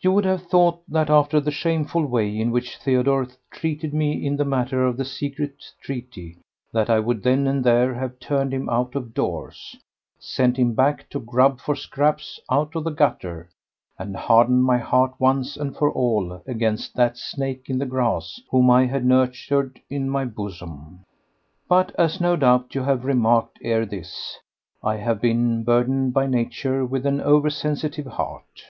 [0.00, 4.36] You would have thought that after the shameful way in which Theodore treated me in
[4.36, 6.38] the matter of the secret treaty
[6.72, 9.76] that I would then and there have turned him out of doors,
[10.18, 13.48] sent him back to grub for scraps out of the gutter,
[13.96, 18.70] and hardened my heart once and for all against that snake in the grass whom
[18.70, 21.04] I had nurtured in my bosom.
[21.68, 24.40] But, as no doubt you have remarked ere this,
[24.82, 28.64] I have been burdened by Nature with an over sensitive heart.